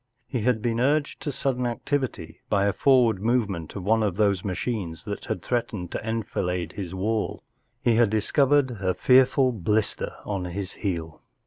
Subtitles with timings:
[0.27, 4.43] He had l>een urged to sudden activity by a forward movement of one of those
[4.43, 7.43] machines that had threatened to enfilade his wall.
[7.83, 11.21] He had discovered a fear¬ ful blister on his heel.